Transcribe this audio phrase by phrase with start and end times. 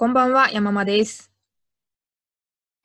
[0.00, 1.30] こんばんは、山間です。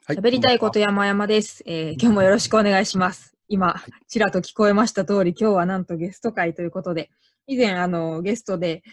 [0.05, 3.37] はい喋りたいこと山々です、えー今日もよろしくお願いします。
[3.47, 7.09] 今、ちらっと聞こえました通り、今日はなんとゲスト会ということで、
[7.47, 8.83] 以前、あの、ゲストで、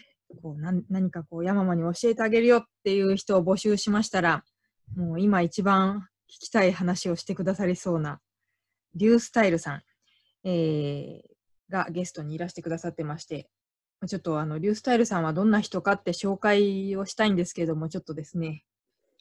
[0.40, 4.44] こうなん何かこう、山間に教えてあげるよっていう人を募集しましたら、
[4.94, 8.20] もう今一番聞きたい話をしてくださりそうな、
[8.94, 9.82] リュースタイルさん、
[10.44, 11.32] えー
[11.68, 13.48] がゲストにいらしてくださってまして、
[14.06, 18.64] ちょっとあの、リュースタイルさんはどんな人かって紹介をしたいんですけれども、ちょっとですね、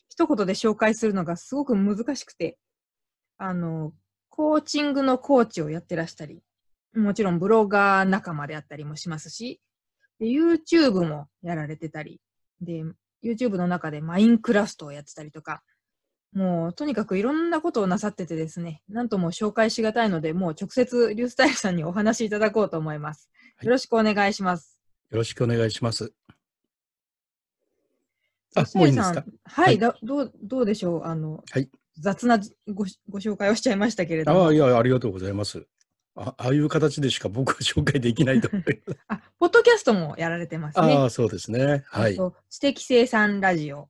[0.10, 2.58] 一言で紹介するのがすごく難しくて、
[3.38, 3.94] あの、
[4.30, 6.42] コーチングのコーチをやってらしたり、
[6.96, 9.62] もちろんブロガー仲間であったりもしますし、
[10.20, 12.20] で YouTube もやられてたり、
[12.60, 12.84] で、
[13.24, 15.64] YouTube の中でマインクラフトをやってたりとか、
[16.34, 23.30] もうとにかくいろんなことをなさっててですね、なんとも紹介しがたいので、もう直接リュースタイルさんにお話しいただこうと思います。
[23.58, 24.80] はいよろしくお願いします。
[25.12, 26.14] よろしくお願いします。
[28.56, 29.24] あ、せもういいんですか？
[29.44, 31.04] はい、はいだどうどうでしょう？
[31.04, 35.68] あの、はい雑なごご紹介をしちゃいましたけれどもああ、いや、ありがとうございます。
[36.16, 39.00] あああいう形でしか僕は紹介できないと思います。
[39.10, 40.94] あ、ポッドキャストもやられてますね。
[40.96, 41.84] ああ、そうですね。
[41.88, 42.18] はい
[42.50, 43.90] 知的生産ラジオ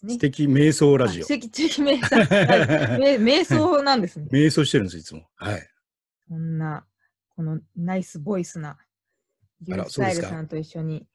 [0.00, 0.14] すね。
[0.14, 1.26] 素敵瞑想ラジオあ。
[1.26, 4.28] 知的知的瞑想ラジオめ瞑想なんですね。
[4.32, 5.26] 瞑想してるんです、いつも。
[5.36, 5.68] はい。
[6.28, 6.86] こんな、
[7.36, 8.78] このナイスボイスな
[9.62, 11.06] リュースタイルさんと一緒に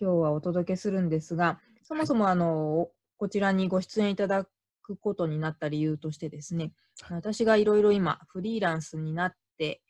[0.00, 4.46] 今日はお届けするんですが、そもそもあの、こちらにご出演いただ
[4.82, 6.72] くことになった理由としてですね、はい
[7.10, 9.80] 私がいろいろ今フリーランスになって、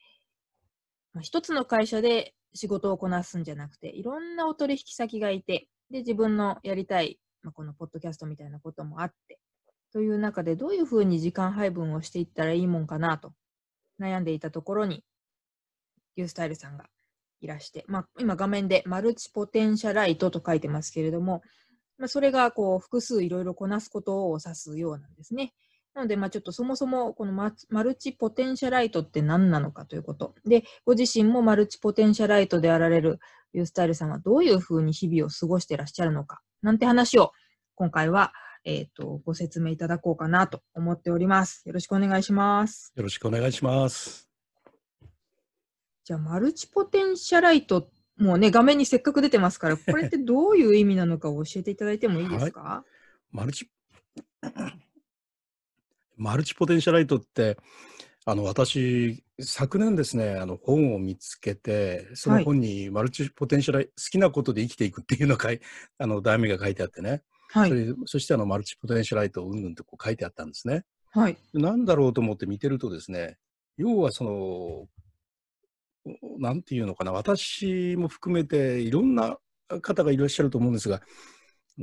[1.15, 9.39] まあ、一つの会社で仕事をこなすんじゃなくて、いろんなお取引先がいて、で、自分のやりたい、まあ、このポッドキャストみたいなこともあって、
[9.91, 13.33] という中でどういうふうに時間配分をしていったらいいもんかなと
[13.99, 15.03] 悩んでいたところに、
[16.17, 16.85] ユースタイルさんが
[17.41, 21.41] いらして、まあ、今画面でマルチポテンシャライトと書いてますけれども、
[21.97, 25.55] まあ、それがこう複数いろいろこなすことを指すようなんですね。
[25.95, 30.35] なので、ま、ちょっとそもそもこのマルチポテンシャライトって何なのかということ。
[30.45, 33.21] で、ご自身もマルチポテンシャライトであられる
[33.53, 37.33] ユースタイルさんはどういうふうに日々を過ごしてらっしゃるのか、なんて話を
[37.75, 38.33] 今回は、
[38.65, 41.63] えっ、と、ご説明いただこうかなと思っております。
[41.67, 42.93] よろしくお願いします。
[42.97, 44.29] よろしくお願いします。
[46.05, 52.85] じゃあ、マルチポテンシャライト、もうね、画面にせっかく出てますから、これってどういう意味なのかを教えていただいてもいいですか、
[53.31, 53.71] マルチ、
[56.17, 57.59] マルチポテンシャライトって、
[58.31, 65.49] あの、私、昨年ですね、あの、本を見つけて、その本にマルチポテンシャライ、好きなことで生きていくっていうのが
[65.97, 67.23] あの、題名が書いてあってね。
[67.53, 67.75] はいそ。
[67.75, 70.85] れそしてあの、マルチポテンシャライトうんぬんってこう書いてあったんですね。
[71.11, 71.39] はい。
[71.55, 73.39] なんだろうと思って見てるとですね、
[73.79, 74.89] 要はそ
[76.05, 79.39] の、なんていうのかな、私も含めていろんな
[79.81, 81.01] 方がいらっしゃると思うんですが、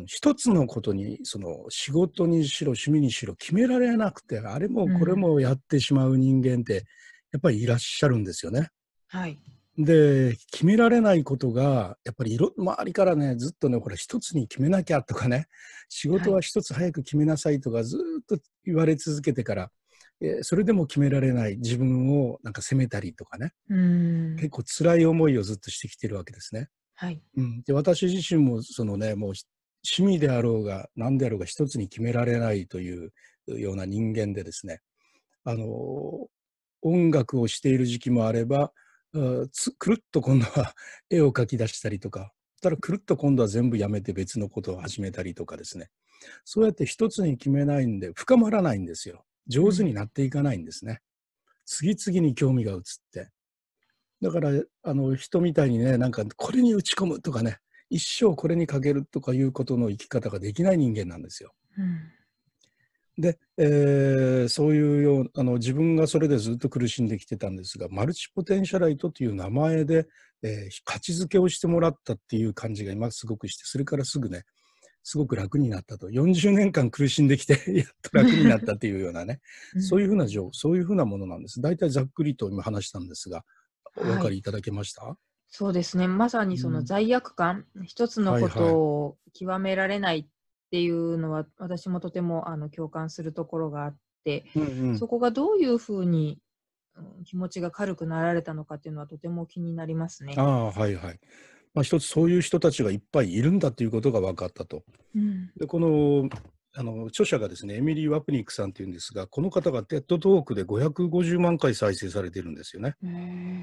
[0.06, 6.86] 一つのことに、その仕事にしろ趣味にしろ決められなくて、あれもこれもやってしまう人間って、
[7.32, 8.70] やっぱりいらっしゃるんですよね。
[9.08, 9.40] はい。
[9.78, 15.48] で、決められないことが、やっぱりいろ、周りからね、ずっとね、これ一つに決めなきゃとかね、
[15.90, 19.72] 仕事は一つ早く決めなさいとか、ずっと言われ続けてから、
[20.22, 23.52] えーそれでも決められない自分をなんか責めたりとかね。
[24.38, 26.70] 結構辛い思いをずっとしてきてるわけですね。
[26.94, 27.22] はい。
[27.36, 29.34] うん、で私自身もそのね、もう
[29.86, 33.12] 趣味であろうが何であろうが一つに決められないという
[33.48, 34.82] ような人間でですね、
[35.44, 36.28] あの、
[36.82, 38.72] 音楽をしている時期もあれば、
[39.52, 40.74] つくるっと今度は
[41.10, 42.32] 絵を描き出したりとか、
[42.62, 45.90] ただくるっと今度は全部やめて別のことを始めたりとかですね。
[46.44, 49.24] そうやって一つに決めないんで深まらないんですよ。
[49.48, 51.02] 上手になっていかないんですね。
[51.66, 52.80] 次々に興味が移っ
[53.12, 53.30] て。
[54.22, 54.50] だから、
[54.84, 57.60] あの、人みたいにね、なんかこれに打ち込むとかね、
[57.90, 61.54] 一生これにかけるとかいうことの生き方ができない人間なんですよ。
[61.78, 62.00] うん。
[63.18, 70.08] で、えーそういうようあの自分がそれでずっと苦しんできてたんですがマルチポテンシャライトという名前で、
[70.44, 74.44] えー価値づけをしてもらったっていう感じが今すごくしてそれからすぐね
[75.04, 76.10] すごく楽になったと。
[76.10, 79.40] 40年間苦しんできて やっと楽になったっていうようなね。
[79.80, 81.62] そういうふうな情そういうふうなものなんです。
[81.62, 83.46] 大体ざっくりと今話したんですが
[83.98, 85.16] お分かりいただけました、
[85.58, 86.10] そうですね。
[86.10, 90.26] まさにそのうん罪悪感、一つのこはいはいとを極められないっ
[90.70, 96.40] ていうのは、私もとてもあの共感するところがあって、うんうんそこがどういうふうに、
[96.98, 100.34] うん気持ちが軽くなられたのかっていうのはとても気になりますね。
[100.38, 101.20] ああはいはい、
[101.74, 104.84] まあ、一つそういう人たちがいっぱいいるんだということが分かったと。
[105.16, 106.30] うんでこの
[106.78, 112.96] あの著者がですねエミリー・ワプニックさんっていうんですがこの方がテッドトークで550万回再生されてるんですよね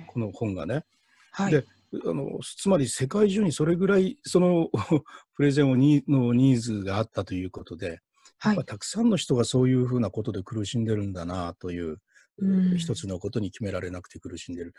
[0.09, 0.85] この本がね。
[1.33, 1.53] はい。
[1.53, 1.65] で
[2.07, 4.71] あのつまり世界中にそれぐらいその
[5.37, 8.01] プレゼンをにのニーズがあったということで、
[8.39, 11.99] はいたくさんの人がそういうふうなことで苦しんでるんだなという、
[12.39, 14.75] うん一つのことに決められなくて苦しんでる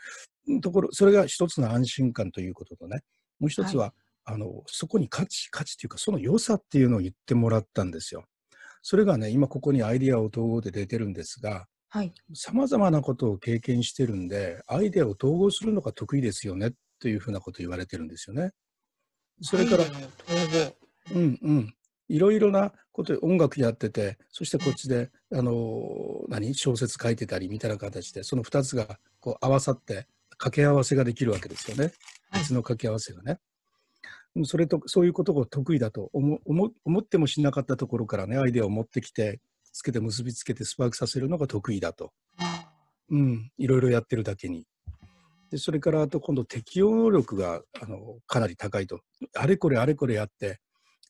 [0.60, 3.02] ところそれが一つの安心感ということとね
[3.38, 3.94] もう一つは、
[4.24, 8.24] あのそこに価値価値というかその良さっていうのを言ってもらったんですよ。
[8.82, 12.12] それがね今ここにアイディアを統合で出てるんですがはい。
[12.34, 16.72] さまざまなことを経験してるんでアイデアを統合するのが得意ですよね
[17.04, 18.52] というふうなことを言われてるんですよね。
[19.42, 19.84] それから。
[21.14, 21.74] うんうん。
[22.08, 26.54] いろいろなことで音楽やってて、そしてこっちで、あのー何？
[26.54, 31.84] 小説書いてたりみたいな形で、その2つがこう合わさって掛け合わせができるわけですよね。
[31.84, 31.92] はい
[32.40, 33.38] 別の掛け合わせがね。
[34.34, 39.40] うんそれと、そういうことが得意だと思思思ってもしなかったところからね、アイデアを持ってきて、
[39.74, 42.14] つけて結びつけてスパークさせるのが得意だと。
[42.38, 42.72] あ
[43.10, 44.66] うん、いろいろやってるだけに。
[45.54, 48.98] でそれからあと今度適応能力があのかなり高いと。
[49.36, 50.58] あれこれあれこれやって、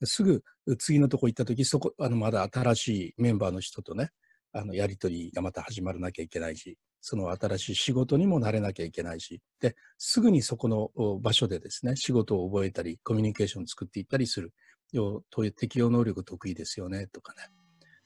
[0.03, 0.43] すぐ
[0.79, 4.11] 次のとこ行った時そこあのまだ新しいメンバーの人とね、
[4.53, 10.91] あのやり取りがまた始まらなきゃいけないし、その新しい仕事にも慣れなきゃいけないし、で、すぐにそこの
[11.23, 14.53] 場所でですね、仕事を覚えたり、コミュニケーションを作っていったりする。
[14.93, 17.49] 要という適応能力得意ですよね、とかね。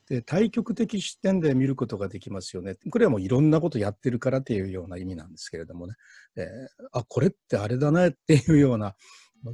[0.08, 2.76] で対極的視点で見ることができますよね。
[2.90, 5.94] これはもういろんなことやってるからっていうような意味なんですけれどもね。
[6.37, 6.44] えー
[6.93, 8.94] あ、これってあれだねっていうような、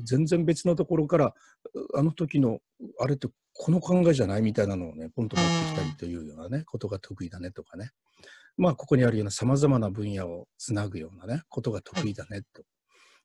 [0.05, 1.35] 全然別のところから、
[1.95, 2.61] あの時の
[3.01, 7.91] あれってこの考えじゃないみたいなのをね、ポンと持ってきたりというようなね、ことが得意だねとかね。
[8.57, 12.63] まあ、ここにあるような様々な分野をつなぐようなね、ことが得意だねと。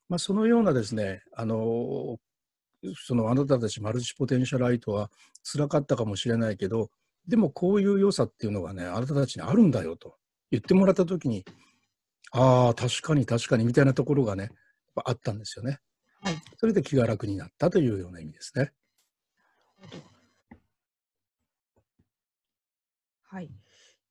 [0.08, 2.18] まあ、そのようなですね、あの
[2.96, 5.10] そのあなたたちマルチポテンシャライトは
[5.44, 6.90] 辛かったかもしれないけど、
[7.28, 10.16] でもこういう良さっていうのがね、あなたたちにあるんだよと
[10.50, 11.44] 言ってもらったときに、
[12.32, 14.50] ああ、確かに確かにみたいなところがね、
[15.04, 15.80] あったんですよね。
[16.20, 16.42] はい。
[16.58, 18.72] それで気が楽になったというような意味ですね。
[23.22, 23.50] はい。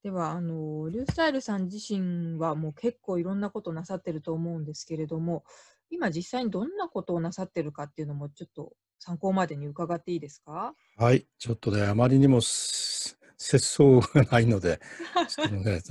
[0.01, 5.43] では、あの、リュースタイルさん自身はもう結構いろんなことなさってると思うんですけれども、
[5.89, 10.73] 今実際にどんなことをなさってるかっていうのもちょっと参考までに伺っていいですか？
[10.97, 12.98] はい、ちょっとね、あまりにもす
[13.39, 14.79] 節操がないので、
[15.51, 15.81] ね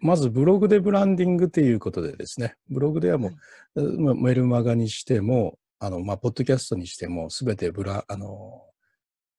[0.00, 3.30] まずブログでブランディングっていうことでですね、ブログではも
[3.76, 8.62] う、まあメルマガにしても、あの、まあ、ポッドキャストにしても、すべてブラ、あの、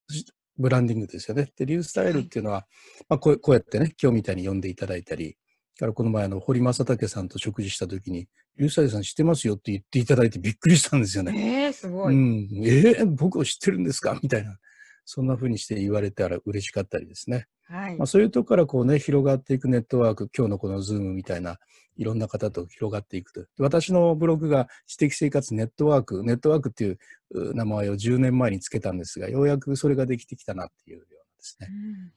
[0.08, 0.24] し
[0.58, 1.50] ブランディングですよね。
[1.56, 2.66] で、リュースタイルっていうのは、
[3.08, 5.36] まあこう、こうやってね、今日みたいに読んでいただいたり、
[5.78, 11.64] からこの前、あの、堀正武さんと食事したときに、リュースタイルさん知ってますよって言っていただいてびっくりしたんですよね。
[11.66, 12.14] えー、すごい。
[12.14, 14.18] うん、えー僕を知ってるんですか？
[14.22, 14.56] みたいな、
[15.06, 17.46] そんな風にして言われたら嬉しかったりですね。
[17.68, 18.06] はいまあ、。
[18.06, 21.58] そういうとこからこうね、広がっていくネットワーク、今日のこの Zoom みたいな、
[21.96, 23.40] いろんな方と広がっていくと。
[23.40, 26.98] で私のブログが知的生活ネットワーク、ネットワークっていう
[27.30, 31.68] う名前を10年前につけたんですが、ようやくそれができてきたなっていうようなですね。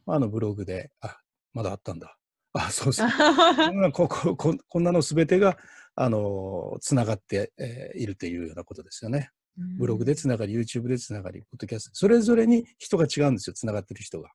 [0.06, 1.20] まあ、あのブログで、あ、
[1.54, 2.18] まだあったんだ。
[2.54, 3.08] あ、そうそう。
[3.74, 5.58] うんここここんなのすべてが、
[5.96, 9.32] あの、つながって、えーいるというようなことですよね。
[9.78, 14.32] ブログでつながり、YouTube でつながり、ポッドキャスト、それぞれに人が違うんですよ、つながってる人が。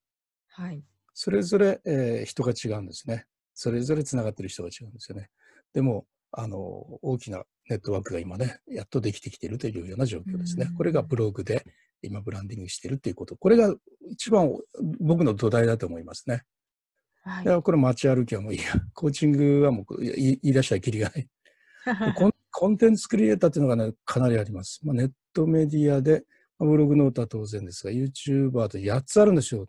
[0.48, 0.82] はい。
[1.14, 3.26] それぞれ、えー人が違うんですね。
[3.54, 5.30] それぞれつながってる人が違うんですよね。
[5.72, 10.74] でも、あの、大きなネットワークが今ね、やっとできてきているというような状況ですねうん。
[10.74, 11.64] これがブログで
[12.02, 13.36] 今ブランディングしているということ。
[13.36, 13.74] これが
[14.10, 14.50] 一番
[15.00, 16.42] 僕の土台だと思いますね。
[17.22, 18.66] はいこれ街歩きはもういいや。
[18.92, 21.28] コーチングはもう言い出したらきりがない。
[22.14, 24.80] コ ンコンテンツクリエイターっていうのがね、かなりあります。
[24.84, 26.22] まあ、ネットメディアで、
[26.56, 29.66] まあブログノートは当然ですが、YouTuber と8つあるんですよ。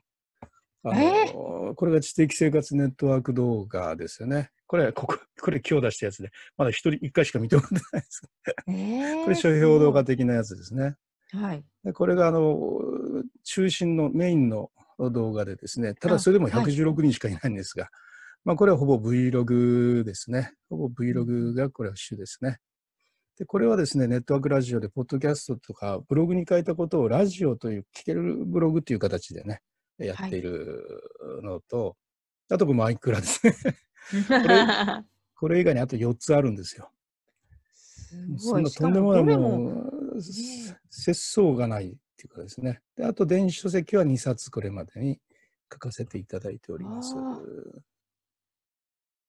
[0.84, 4.52] あのえこれが知的生活ネットワーク動画ですよね。
[4.68, 8.22] これ、ここ、これ今日出したやつで、まだ一人一回しか見てもらってないです。
[8.68, 10.96] えー これ書評動画的なやつですね。
[11.32, 11.64] はい。
[11.84, 12.80] でこれがあの
[13.44, 17.90] 中心のメインの動画でですね、ただそれでもあはい116人しかいないんですが、
[18.44, 20.54] まあこれはほぼ Vlog ですね。
[20.70, 22.60] ほぼ Vlog がこれは主ですね。
[23.38, 29.62] で、これはですね、ネットワークラジオで、ポッドキャストとか、ブログに書いたことをラジオという、聞けるブログっていう形でね、
[29.98, 30.84] やっている
[31.44, 31.98] のと、
[32.50, 33.56] あとこれマイクラですね。
[35.38, 36.90] これ以外にあと4つあるんですよ。
[37.74, 38.40] すごい。
[38.40, 40.22] そんなしかとんでもないももう、ね
[40.90, 42.82] 節操がないっていうかですね。
[42.96, 45.20] であと電子書籍は2冊これまでに
[45.72, 47.42] 書かせていただいておりますあ。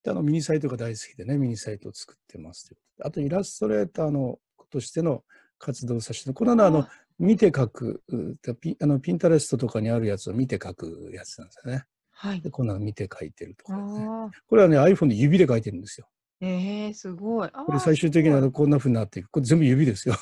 [0.06, 2.72] であのミニサイトが大好きでね、ミニサイトを作ってます
[3.02, 4.38] あとイラストレーターの
[4.70, 5.24] としての
[5.58, 6.86] 活動をさせて、こののあの、
[7.18, 11.84] 見て書く、うピあのピンタレストとかにあるやつを見て書くやつなんですよね。
[12.12, 12.50] はいで。
[12.50, 14.06] こんなの見て書いてるとか、ね。
[14.06, 16.08] あこれはね、iPhone で指で書いてるんですよ。
[16.40, 17.50] えー、すごい。
[17.50, 19.30] これ最終的にはこんな風になっていく。
[19.30, 20.14] これ全部指ですよ。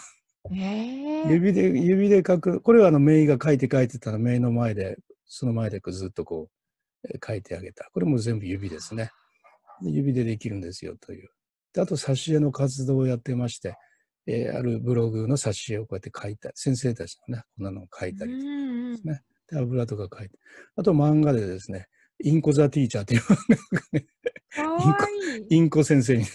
[0.50, 2.60] えー、指で、指で書く。
[2.60, 6.48] これはあの、メイが書いて書いてたら、メイの前で、その前でずっとこ
[7.04, 7.90] う、えー書いてあげた。
[7.92, 9.10] これも全部指ですね。
[9.84, 11.28] で指でできるんですよという。
[11.72, 13.76] であと、挿絵の活動をやってまして、
[14.26, 19.20] えーあるブログの挿絵をこうやって書いたり、先生たちのね、こんなのを書いたりですね。
[19.50, 20.38] で、油とか書いて。
[20.76, 21.86] あと、漫画でですね、
[22.22, 24.06] インコ・ザ・ティーチャーっていう漫画がね。
[25.50, 26.26] インコ先生にね。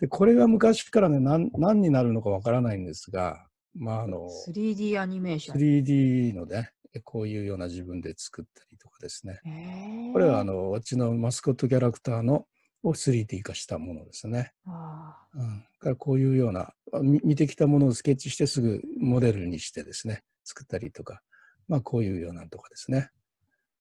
[0.00, 5.60] で、これが昔からね、何何になるのかわからないんですが、まあ、あの、3D アニメーション。
[5.60, 6.70] 3D のね、
[7.04, 9.40] こういうような自分で作ったりとかですね。
[9.44, 12.46] えー、これはあの、うちのマスコットキャラクターの
[12.88, 14.52] を 3D 化したものですね。
[14.66, 15.60] あうん。
[15.60, 21.20] だからこういうような、見てきたものをスケッチしてすぐモデルにしてですね、作ったりとか、
[21.68, 23.10] まあこういうようなとかですね。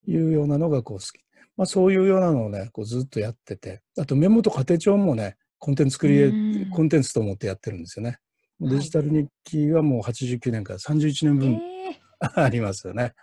[0.07, 1.11] いうようなのがこう好き。
[1.57, 8.09] まあそういうようなのをね、こうずっとやってて、あとメモと家庭帳もね、コンテンツクリエうんコンテンツと思ってやってるんですよね。
[8.09, 8.19] はい
[8.61, 11.99] デジタル日記はもう89年から31年ー分え
[12.41, 13.13] ありますよね。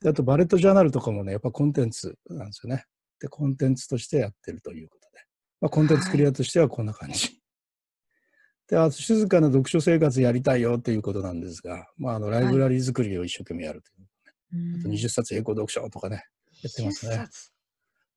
[0.00, 2.84] であと、バレットジャーナルとかもね、やっぱコンテンツなんですよね。
[3.24, 5.24] で、コンテンツとしてやってるということで。
[5.62, 7.40] まあ、コンテンツクリエイターとしてはこんな感じ。
[8.68, 14.76] で、あと、静かな読書生活やりたいよっていうことなんですが、まあ、あの、ライブラリー作りを一生懸命やるという。
[14.76, 16.24] ー、あと、20冊英語読書とかね。
[16.62, 17.50] やってますね20冊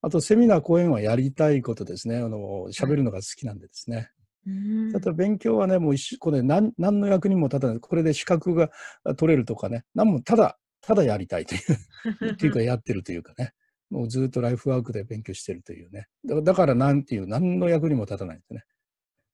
[0.01, 2.17] あと、セミナー、講演はやりたいことですね。
[2.17, 4.11] あの、喋るのが好きなんでですね。
[4.45, 7.79] うんあと勉強はね、もうこれ何何の役にも立たない。
[7.81, 8.69] これで資格が
[9.17, 13.51] 取れるとかね、何もただ、ただやりたいという、 っていうかやってるというかね、
[13.89, 16.07] もうずっとライフワークで勉強してるというね。
[16.25, 18.63] だだからなんていう、何の役にも立たないんですね。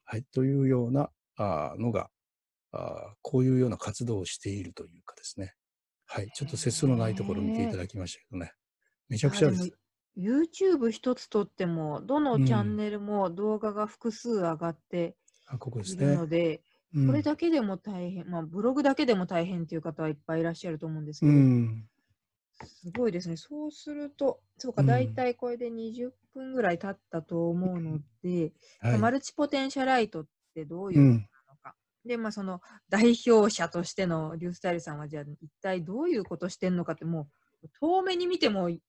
[0.06, 2.10] はい、というようなあーのが
[2.72, 5.54] あー、こういうような活動をしているというかですね。
[6.06, 8.52] はい、ちょっと節操のないところを見ていただきましたけどね。
[9.10, 9.72] めちゃくちゃです。
[10.16, 15.16] YouTube 一つとっても、どのうんチャンネルも動画が複数上がって
[15.48, 16.16] あここですいるね。
[16.16, 16.62] ので、
[16.94, 21.88] うんこれだけでも大変、まあ、ブログだけでも大変っていう方はいっぱいいらっしゃると思うんですけうど、ん。
[22.66, 23.38] すごいですね。
[23.38, 28.98] そうすると、そうか、うん大体これで20分ぐらい経ったと思うので、はい。
[28.98, 31.18] マルチポテンシャライトってどういううものん。
[31.18, 31.76] なのか。
[32.06, 37.28] で、まあ、その代表者としてのリュースタイルさんは、じゃあ一体どういうことしてんのかって、も
[37.64, 38.82] う遠目に見てもやや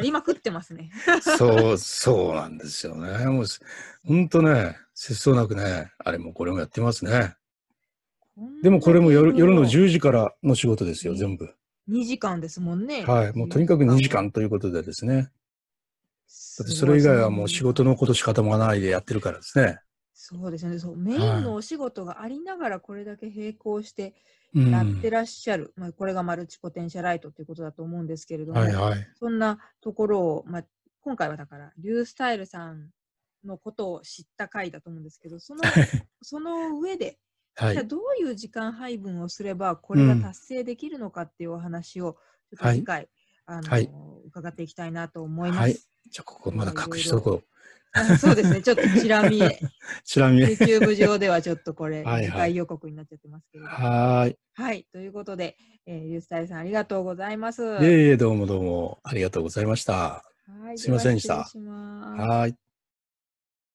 [0.00, 0.90] りまくってますね。
[1.20, 3.26] そう、そうなんですよね。
[3.26, 3.44] もう、
[4.06, 7.34] 本当ね、節操なくね、あれもこれもやってますね。
[8.62, 11.54] でもこれも夜夜の10時からの仕事ですよ、ね全部。
[11.88, 13.04] 2時間ですもんね。
[13.04, 13.32] はい。
[13.32, 15.30] もうとにかく2時間ということでですね。
[16.26, 19.78] それ以外はもう仕事のことしか頭がないでやってるからですね。
[20.14, 20.96] そうですねそう。
[20.96, 24.14] メインのお仕事がありながらこれだけ並行して
[24.54, 24.70] うん。
[24.70, 29.08] やってらっしゃる、まあ、これがマルチポテンシャライトということだと思うんですけれども、はいはい。
[29.18, 30.64] そんなところを、まあ、
[31.00, 32.90] 今回はだから、リュースタイルさん
[33.44, 35.62] のことを知った回だと思うんですけど、その
[36.22, 37.18] その上で、
[37.54, 37.72] はい。
[37.74, 42.16] じゃあどういう時間配分をすればこれが達成できるのかっていうお話を、
[42.50, 43.08] ちょっと次回、
[43.46, 43.90] あのはい
[44.26, 45.60] 伺っていきたいなと思います。
[45.60, 45.76] はい
[46.10, 47.44] じゃあ、ここまだ隠しとこう。
[47.94, 49.60] あそうですね、ちょっとチラ見え、
[50.04, 50.42] ちなみに。
[50.44, 53.76] YouTube 上ではちょっとこれ、はいはい次回予告になっちゃってますけれども。
[53.76, 54.38] はーい。
[54.54, 55.56] はい、ということで、
[55.86, 57.62] えー、リュースタイルさんありがとうございます。
[57.62, 60.24] いえいえ、どうもどうもありがとうございました。
[60.46, 62.56] はいすいませんでしたはい。